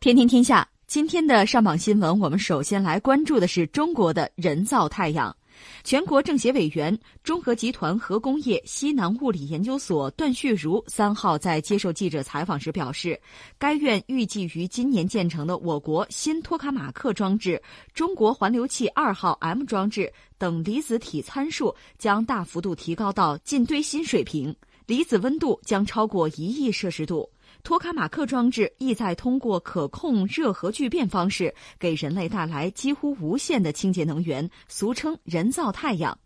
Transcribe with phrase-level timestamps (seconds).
[0.00, 5.36] 天天天下，今天的上榜新闻，我们首先来关注的是中国的人造太阳。
[5.84, 13.20] 全国政协委员、中核集团核工业西南物理研究所段旭如三号在接受记者采访时表示，
[13.58, 17.62] 该院预计于今年建成的我国新托卡马克装置、
[17.92, 24.56] 中国环流器二号 M 装置等离子体参数将大幅度提高到近堆芯水平，
[24.86, 27.28] 离子温度将超过一亿摄氏度。
[27.62, 36.16] 托卡马克装置意在通过可控热核聚变方式，给人类带来几乎无限的清洁能源，俗称“人造太阳”。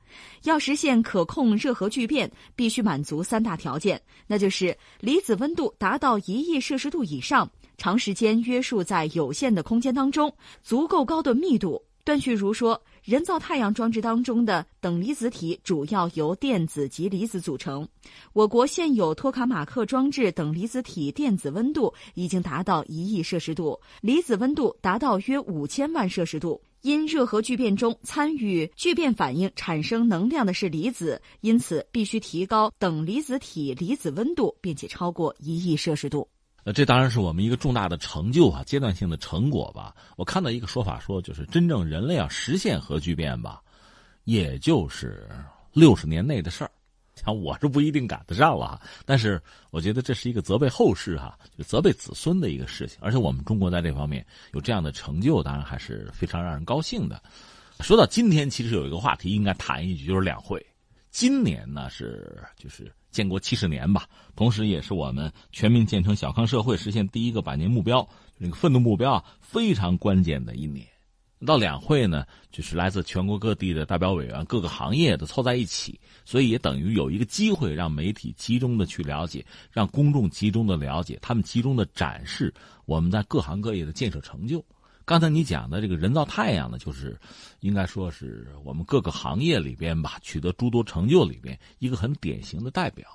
[0.45, 11.83] 要实现可控热核聚变，必须满足三大条件，那就是离子温度达到一亿摄氏度以上，长时间约束在有限的空间当中，足够高的密度。
[12.05, 12.81] 段旭如说。
[13.05, 17.87] 人造太阳装置当中的等离子体主要由电子及离子组成。
[18.33, 26.63] 我国现有托卡马克装置等离子体电子温度已经达到一亿摄氏度，离子温度达到约五千万摄氏度。
[26.81, 36.27] 因热核聚变中参与聚变反应产生能量的是离子，因此必须提高等离子体离子温度，并且超过一亿摄氏度。
[36.65, 39.95] 呃，这当然是我们一个重大的成就啊，阶段性的成果吧。
[40.17, 43.61] 我看到一个说法说，就是真正人类要实现核聚变吧，
[44.25, 45.29] 也就是
[45.73, 46.71] 六十年内的事儿。
[47.15, 52.99] 像我是不一定赶得上了，但是我觉得这是一个责备后世哈，就责备子孙的一个事情。
[53.03, 57.23] 而且我们中国在这方面有这样的成就，当然还是非常让人高兴的。
[57.81, 60.65] 说到今天，其实有一个话题应该谈一句，就是两会。
[61.11, 62.91] 今年呢是就是。
[63.15, 70.85] 建国七十年吧，同时也是我们全面建成小康社会、实现第一个百年目标那个奋斗目标啊，非常关键的一年。
[71.47, 82.53] 到两会呢，就是来自全国各地的代表委员、各个行业的凑在一起，所以也等于有一个机会让媒体集中的去了解，让公众集中的了解，他们集中的展示
[82.87, 84.65] 我们在各行各业的建设成就。
[85.05, 87.19] 刚才你讲的这个人造太阳呢，就是
[87.61, 93.07] 应该说是我们各个行业里边吧取得诸多成就里边一个很典型的代表。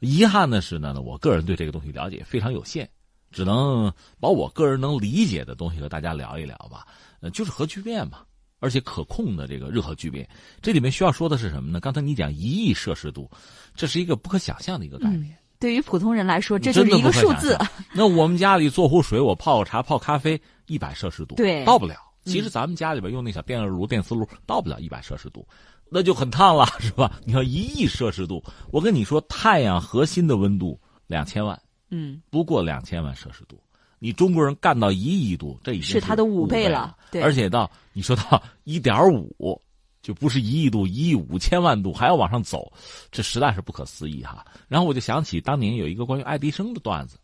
[0.00, 2.88] 遗憾的是呢，我个人对这个东西了解非常有限，
[3.30, 6.86] 只能把我个人能理解的东西和大家聊一聊吧。
[7.20, 8.18] 呃，就是核聚变嘛，
[8.60, 10.28] 而且可控的这个热核聚变，
[10.60, 11.80] 这里面需要说的是什么呢？
[11.80, 13.28] 刚才你讲一亿摄氏度，
[13.74, 15.36] 这是一个不可想象的一个概念。
[15.58, 17.56] 对于普通人来说，这就是一个数字。
[17.94, 21.96] 那我们家里做壶水，我泡个茶、泡咖啡，一百摄氏度，对，到不了。
[22.24, 25.46] 其实咱们家里边用那小电热炉、电磁炉，到不了一百摄氏度，
[25.88, 27.20] 那就很烫了，是吧？
[27.24, 31.60] 你要一亿摄氏度，我跟你说，太阳核心的温度两千万，
[31.90, 33.58] 嗯，不过两千万摄氏度，
[33.98, 39.60] 你中国人干到一亿度，这已经是它的五倍了，对，而且到你说到一点五。
[40.02, 42.72] 就不是一亿度，一亿五千万度还要往上走，
[43.10, 44.46] 这实在是不可思议哈。
[44.68, 47.18] 然后我就想起当年有一个关于爱迪生的段子，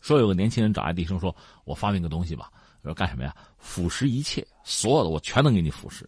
[0.00, 1.34] 说有个年轻人找爱迪生说
[1.66, 2.48] ：“我发明个东西吧，
[2.82, 3.34] 说干什么呀？
[3.58, 6.04] 腐蚀一切，所有的我全能给你腐蚀。”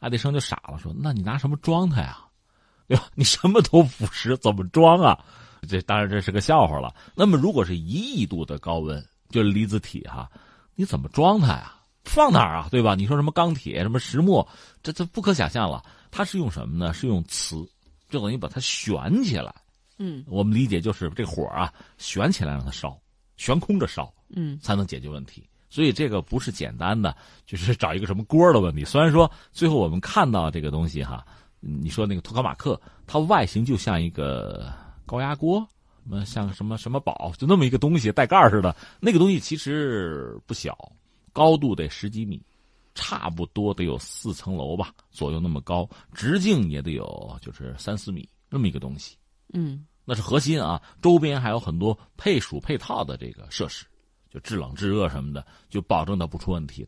[0.00, 2.18] 爱迪生就傻了，说：“那你拿什么装它呀？
[2.86, 3.04] 对吧？
[3.14, 5.18] 你什么都腐蚀，怎么装啊？”
[5.66, 6.94] 这当然这是个笑话了。
[7.14, 10.30] 那么如果是一亿度的高温，就是离子体哈，
[10.74, 11.74] 你怎么装它呀？
[12.04, 12.68] 放哪儿啊？
[12.70, 12.94] 对吧？
[12.94, 14.46] 你说什么钢铁、什么石墨，
[14.82, 15.82] 这这不可想象了。
[16.10, 16.92] 它是用什么呢？
[16.92, 17.66] 是用磁，
[18.10, 19.54] 就等于把它悬起来。
[19.98, 23.00] 嗯，我们理解就是这火啊，悬起来让它烧，
[23.38, 25.48] 悬空着烧，嗯，才能解决问题。
[25.74, 28.84] 所以这个不是简单的，就是找一个什么锅的问题。
[28.84, 31.26] 虽然说最后我们看到这个东西哈，
[31.58, 34.72] 你说那个托卡马克，它外形就像一个
[35.04, 35.66] 高压锅，
[36.04, 38.76] 什么像什么什么宝，就那么一个东西带盖似的。
[39.00, 40.78] 那个东西其实不小。
[41.32, 42.40] 高度得十几米，
[42.94, 49.16] 差不多得有四层楼吧左右那么高，直径也得有就是三四米那么一个东西。
[49.52, 53.84] 嗯，那是核心啊，周边还有很多配属配套的这个设施，
[54.34, 56.84] 就制冷制热什么的，就保证它不出问题。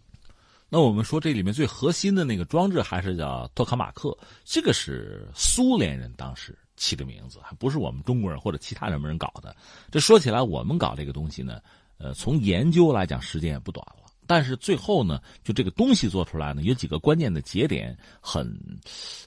[0.68, 9.54] 那我们说这里面最核心的那个装置还是叫托卡马克，这个是苏联人当时起的名字，还不是我们中国人或者其他什么人搞的。
[9.92, 11.60] 这说起来，我们搞这个东西呢，
[11.98, 14.02] 呃，从研究来讲时间也不短了。
[14.26, 18.52] 但是最后呢，就这个东西做出来呢，有几个关键的节点，很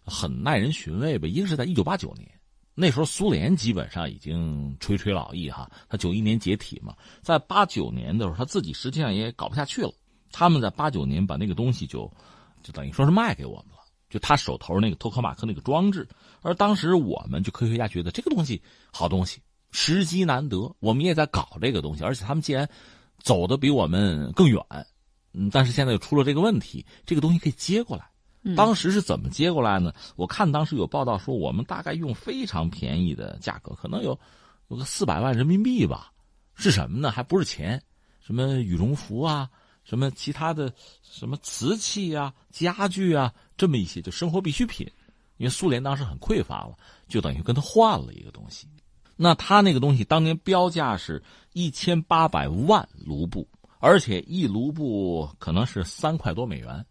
[0.04, 1.26] 很耐人寻味吧。
[1.26, 2.30] 一个是在一九八九年，
[2.80, 9.92] 那时候苏联基本上已经垂垂老矣哈，他九一年解体嘛，在八九年的时候，他自己实际上也搞不下去了。
[10.32, 12.12] 他们在八九年把那个东西就
[12.64, 16.08] 就等于说是卖给我们了，就他手头那个托卡马克那个装置。
[16.42, 18.62] 而当时我们就科学家觉得这个东西
[18.92, 19.42] 好东西，
[19.72, 22.68] 时机难得，我们也在搞这个东西，而且他们既然。
[23.22, 24.64] 走的比我们更远，
[25.34, 28.09] 嗯，但是现在又出了这个问题，这个东西可以接过来。
[28.56, 29.94] 当时是怎么接过来呢？
[30.16, 34.18] 我看当时有报道说，我们大概用非常便宜的价格，可能有
[34.70, 36.12] 有个四百万人民币吧。
[36.56, 37.12] 是什么呢？
[37.12, 37.82] 还不是钱，
[38.22, 39.50] 什么羽绒服啊，
[39.84, 44.90] 什么其他的什么瓷器啊、家具啊，这么一些就生活必需品。
[45.38, 46.76] 因为苏联当时很匮乏了，
[47.08, 48.68] 就等于跟他换了一个东西。
[49.16, 53.48] 那他那个东西当年标价是一千八百万卢布，
[53.80, 56.86] 而且一卢布可能是三块多美元。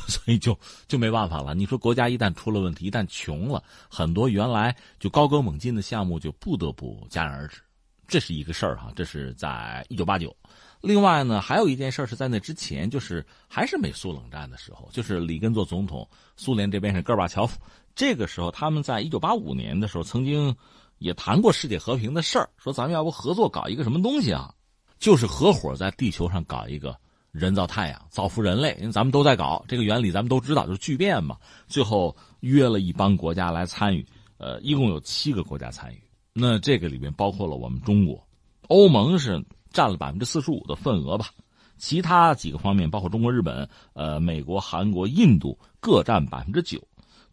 [0.08, 1.54] 所以就就没办法了。
[1.54, 7.60] 你说国家一旦出了问题，一旦穷了，很多原来就高歌猛进的项目就不得不戛然而止，
[8.06, 8.92] 这是一个事儿哈。
[8.94, 10.34] 这是在一九八九。
[10.80, 17.58] 另外呢，还有一件事是在那之前，就是还是美苏冷战的时候，就是里根做总统，苏联这边是戈尔巴乔夫。
[17.96, 20.54] 这个时候，他们在一九八五年的时候曾经
[20.98, 24.54] 也谈过世界和平的事儿，说咱们要不合作搞一个什么东西啊？
[25.00, 26.96] 就是合伙在地球上搞一个。
[27.30, 31.36] 人造太阳造福人类，因为咱们都在搞这个原理，咱们都知道就是聚变嘛。
[31.66, 34.04] 最后约了一帮国家来参与，
[34.38, 36.02] 呃，一共有七个国家参与。
[36.32, 38.26] 那这个里面包括了我们中国，
[38.68, 41.28] 欧盟是占了百分之四十五的份额吧。
[41.76, 46.82] 其他几个方面，包括中国、日本、呃，美国、韩国、印度各占百分之九。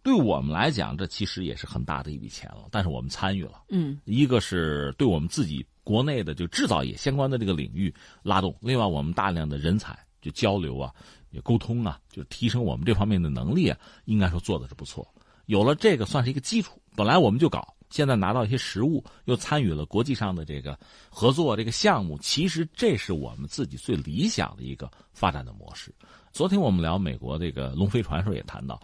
[0.04, 2.68] 对我们来讲，这其实也是很大的一笔钱了。
[2.70, 5.66] 但是我们参与了，嗯，一个是对我们自己。
[5.86, 7.94] 国内的就制造业相关的这个领域
[8.24, 10.92] 拉动，另外我们大量的人才就交流啊，
[11.30, 15.08] 也沟通啊，就提升我们这方面的能力啊，应该说做的是不错。
[15.46, 20.78] 有了这个算是一个基础，本来我们就搞，现在拿到一些实物，又参与了国际上的这个
[21.08, 25.94] 合作这个项目，其实这是我们自己最理想的一个发展的模式。
[26.34, 28.82] 昨天我们聊美国这个龙飞船时候也谈到，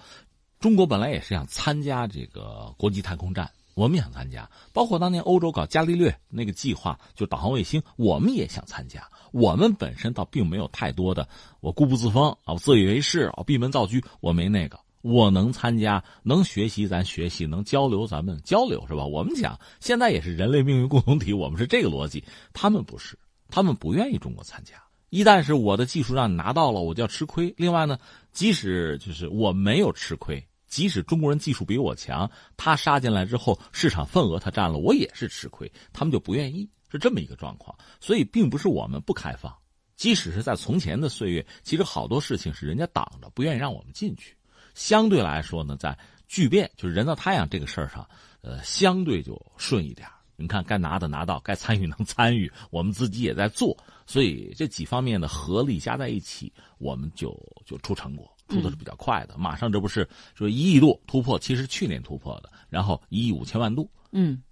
[0.60, 3.50] 中国本来也是想参加这个国际太空站。
[3.82, 9.10] 我们想参加，包括当年欧洲搞伽利略那个计划，就导航卫星，我们也想参加。
[9.32, 11.28] 我们本身倒并没有太多的，
[11.62, 14.80] 我固步自封啊，我自以为是啊，闭门造车，我没那个。
[15.02, 19.04] 我能参加，能学习，咱学习；能交流，咱们交流，是吧？
[19.04, 22.24] 我们讲，现在也是人类命运共同体，我们是这个逻辑。
[22.54, 23.18] 他们不是，
[23.50, 24.76] 他们不愿意中国参加。
[25.10, 27.52] 一旦是我的技术让你拿到了，我就要吃亏。
[27.58, 27.98] 另外呢，
[28.32, 30.46] 即使就是我没有吃亏。
[30.72, 35.70] 即使中国人技术比我强，他杀进来之后，市场份额他占了，我也是吃亏。
[35.92, 37.78] 他们就不愿意，是这么一个状况。
[38.00, 39.54] 所以，并不是我们不开放。
[39.98, 44.34] 即使是在从前的岁月，其实好多事情是人家挡着，不愿意让我们进去。
[44.74, 45.96] 相对来说呢，在
[46.26, 48.10] 巨变就是人造太阳这个事儿上，
[48.40, 50.08] 呃，相对就顺一点。
[50.38, 53.78] 你看，该拿的拿到，该参与能参与，我们自己也在做。
[54.08, 58.34] 所以这几方面的合力加在一起，我们就就出成果。
[58.52, 64.44] 出的是比较快的，马上这不是说一亿度突破，其实去年突破的，然后一亿五千万度，嗯，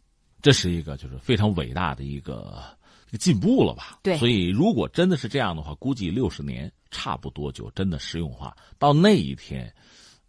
[0.41, 2.63] 这是一个就是非常伟大的一个
[3.19, 3.99] 进步了吧？
[4.01, 9.71] 对，所以如果真的是这样的话，估计六十年差不多就真的实用化，到那一天，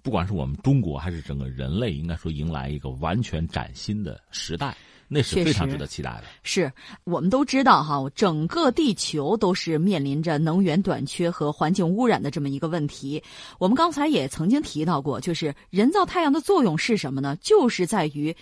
[0.03, 4.77] 不管是我们中国还是整个人类，应该说迎来一个完全崭新的时代。
[5.13, 6.25] 那是非常值得期待的。
[6.45, 6.73] 是
[7.05, 13.23] 我们都知道哈，整个地球都是面临着能源短缺和环境污染的这么一个问题。
[13.59, 17.37] 我们刚才也曾经提到过，就是人造太阳的作用是什么呢？
[17.43, 18.35] 就是在于。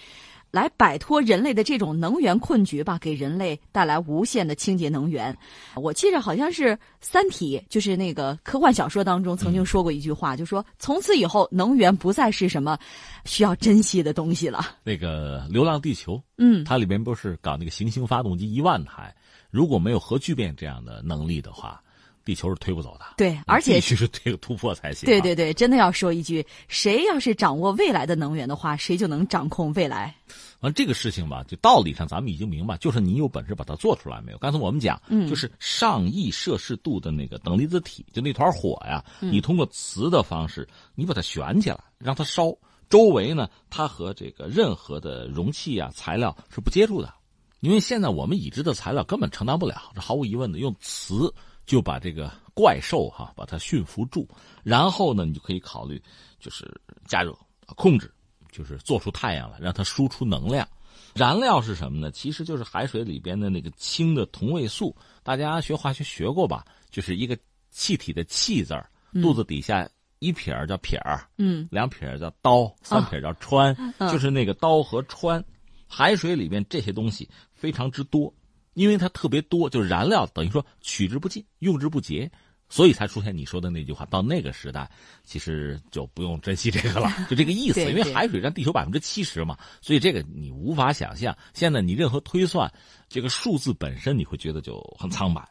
[0.50, 5.36] 来摆脱人类的这种能源困局吧，给人类带来无限的清洁能源。
[5.74, 6.68] 我记着好像是
[7.00, 12.78] 《三体》，就是那个科幻小说当中曾经说过一句话，就说从此以后能源不再是什么
[13.24, 14.64] 需要珍惜的东西了。
[14.82, 19.14] 那个《流浪地球》，嗯，它里面不是搞那个行星发动机一万台，
[19.50, 21.82] 如果没有核聚变这样的能力的话。
[22.28, 25.06] 地球是推不走的，对，而且必须是这个突破才行。
[25.06, 30.14] 对对对，真的要说一句，谁要是掌握未来的能源的话，谁就能掌控未来。
[30.60, 34.36] 完这个事情吧，就道理上咱们已经明白，就是你有本事把它做出来没有？
[34.36, 42.54] 刚才我们讲，嗯，就是上亿摄氏度的那个等离子体，就那团火呀，你通过磁的方式，你把它悬起来，让它烧，
[42.90, 47.10] 周围呢，它和这个任何的容器啊材料是不接触的，
[47.60, 51.32] 因为现在我们已知的材料根本承担不了，这毫无疑问的，用磁。
[51.68, 54.26] 就把这个怪兽哈，把它驯服住，
[54.64, 56.02] 然后呢，你就可以考虑，
[56.40, 56.66] 就是
[57.04, 57.36] 加热
[57.76, 58.10] 控制，
[58.50, 60.66] 就是做出太阳来，让它输出能量。
[61.14, 62.10] 燃料是什么呢？
[62.10, 64.96] 其实就是海水里边的那个氢的同位素。
[65.22, 66.64] 大家学化学学过吧？
[66.90, 67.38] 就是一个
[67.70, 68.88] 气体的气字儿，
[69.20, 69.86] 肚子底下
[70.20, 73.76] 一撇儿叫撇儿，嗯，两撇儿叫刀，三撇儿叫穿，
[74.10, 75.44] 就是那个刀和穿。
[75.86, 78.32] 海水里边这些东西非常之多。
[78.78, 82.30] 因为它特别多，就燃料等于说取之不尽、用之不竭，
[82.68, 84.04] 所以才出现你说的那句话。
[84.06, 84.88] 到那个时代，
[85.24, 87.80] 其实就不用珍惜这个了， 就这个意思。
[87.80, 91.36] 因为海水占地球百分之七十嘛，所以这个你无法想象。
[91.54, 92.72] 现在你任何推算，
[93.08, 95.46] 这个数字本身你会觉得就很苍白。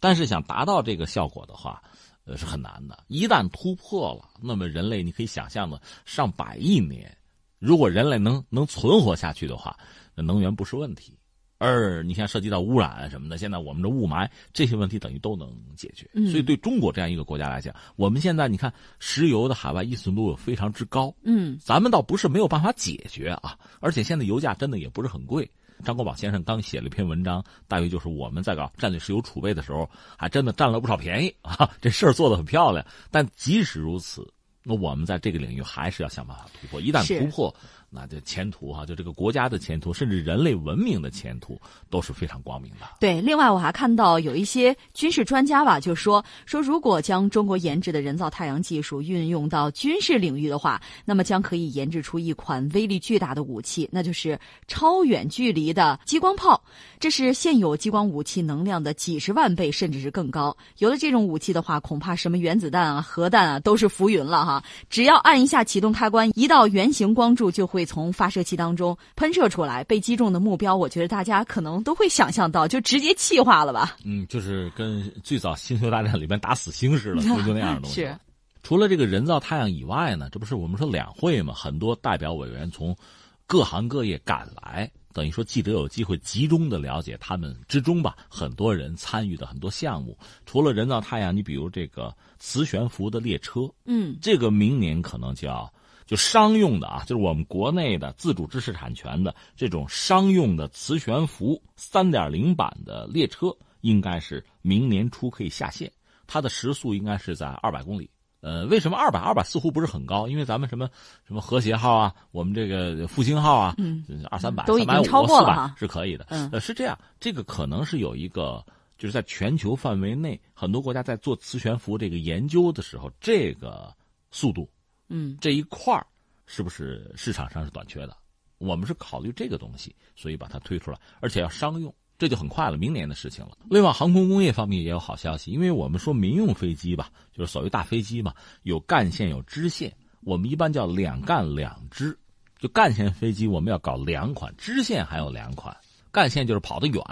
[0.00, 1.80] 但是想达到这个效果的话，
[2.24, 3.04] 呃，是很难的。
[3.06, 7.16] 一旦突破了，那么人类你可以想象的上百亿年，
[7.60, 9.78] 如果人类能能存活下去的话，
[10.16, 11.16] 那能源不是问题。
[11.62, 16.10] 而你像涉及到污染什么的，现在我们的雾霾这些问题等于都能解决。
[16.14, 25.48] 嗯所以对中国这样一个国家来讲，我们现在你看石油的海外依存度非常之高，嗯咱们倒不是没有办法解决啊，而且现在油价真的也不是很贵。
[25.84, 32.84] 张国宝先生刚写了一篇文章，大约就是我们在搞战略石油储备的时候，还真的占了不少便宜啊， 这事儿做得很漂亮。
[33.10, 34.24] 但即使如此，
[34.62, 36.80] 那我们在这个领域还是要想办法突破。
[36.80, 37.52] 一旦突破，
[37.94, 42.86] 那这前途哈、就这个国家的前途，甚至人类文明的前途都是非常光明的。
[42.98, 56.62] 对，另外我还看到有一些军事专家吧，就说说如果将中国研制的人造太阳技术运用到军事领域的话，那么将可以研制出一款威力巨大的武器，那就是超远距离的激光炮。
[56.98, 60.56] 这是现有激光武器能量的几十万倍，甚至是更高。
[60.78, 64.64] 有了这种武器的话，恐怕什么原子弹啊、核弹啊都是浮云了哈。
[64.88, 73.96] 只要按一下启动开关，一道圆形光柱就会从发射器当中喷射出来，被击中的目标，我觉得大家可能都会想象到，就直接气化了吧。
[74.04, 78.02] 嗯，就是跟最早《星球大战》里边打死星似的，就那样的东西。
[78.02, 78.18] 是。
[78.62, 81.52] 除了这个人造太阳以外呢，这不是我们说两会嘛？
[81.52, 82.96] 很多代表委员从
[83.44, 90.16] 各行各业赶来，等于说记者有机会集中的了解他们之中吧，很多人参与的很多项目。
[90.46, 95.68] 除了人造太阳，你比如这个磁悬浮的列车，嗯，这个明年可能就要
[96.12, 103.46] 就商用的啊，就是我们国内的自主知识产权的这种商用的磁悬浮三点零版的列车，
[103.80, 105.90] 应该是明年初可以下线，
[106.26, 108.10] 它的时速应该是在二百公里。
[108.42, 109.18] 呃，为什么二百？
[109.18, 110.86] 二百似乎不是很高，因为咱们什么
[111.26, 116.26] 什么和谐号啊，我们这个复兴号啊，嗯，二三百、都已经350超过了哈400是可以的。
[116.28, 118.62] 嗯呃，是这样，这个可能是有一个，
[118.98, 123.90] 就是在全球范围内，很多国家在做磁悬浮这个研究的时候，这个
[124.30, 124.68] 速度
[125.14, 126.06] 嗯，这一块儿
[126.46, 128.16] 是不是市场上是短缺的？
[128.56, 133.58] 我们是考虑这个东西，所以把它推出来，而且要商用，这就很快了，明年的事情了。
[133.68, 142.18] 另外，航空工业方面也有好消息，因为我们说民用飞机吧，就是所谓大飞机嘛，有干线有支线，我们一般叫两干两支。
[142.58, 145.76] 就干线飞机我们要搞两款，支线还有两款。
[146.12, 147.02] 干线就是跑得远，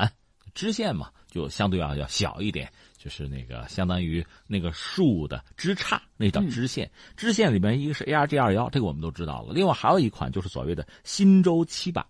[0.55, 6.91] 支线嘛就相对要要小一点，就是那个相当于那个树的枝杈，那叫支线。
[7.17, 9.55] 支线里边一个是 ARJ 二幺，这个我们都知道了。
[9.55, 12.05] 另外还有一款就是所谓的新舟七百，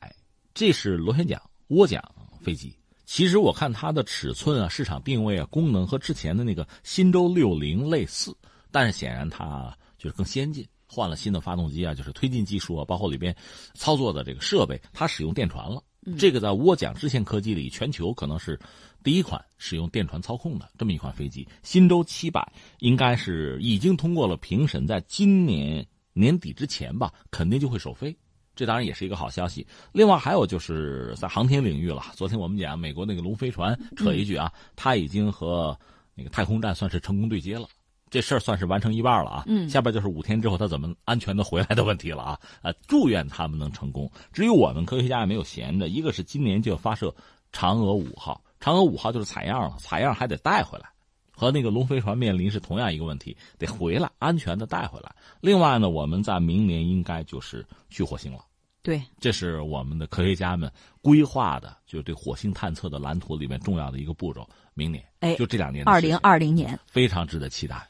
[0.52, 2.02] 这是螺旋桨涡桨
[2.42, 2.76] 飞机。
[3.06, 8.36] 其实我看它的尺寸啊、市场定位啊、功能和之前的那个新舟六零类似，
[8.72, 13.32] 但是显然它就是更先进，换了新的发动机啊，就是推进技术啊，包括里边
[13.74, 15.80] 操作的这个设备，它使用电传了。
[16.18, 18.58] 这个在涡桨支线科技里，全球可能是
[19.02, 21.46] 第一款使用电传操控的这么一款飞机。
[21.62, 28.16] 新舟七百应该是已经通过了评审，在今年年底之前吧，肯定就会首飞。
[28.56, 29.66] 这当然也是一个好消息。
[29.92, 32.02] 另外还有就是在航天领域了。
[32.14, 35.78] 昨天我们讲美国那个龙飞船，扯一句啊，它已经和
[36.14, 37.68] 那个太空站算是成功对接了。
[38.10, 44.10] 这事儿算是完成一半了啊，嗯下边就是五天之后他怎么安全的回来的问题了啊， 呃，祝愿他们能成功。
[44.32, 47.14] 至于我们科学家也没有闲着，一个是今年就要发射
[47.52, 50.88] 嫦娥五号，嫦娥五号就是采样了，采样还得带回来，
[51.30, 55.14] 和那个龙飞船面临是同样一个问题，得回来安全的带回来。
[55.40, 58.44] 另外呢，我们在明年应该就是去火星了。
[58.82, 64.48] 对，这是我们的科学家们规划的，就是对火星探测的蓝图里面重要的一个步骤。
[64.72, 66.78] 明年，哎就这两年二零，二零年。
[66.86, 67.86] 非常值得期待。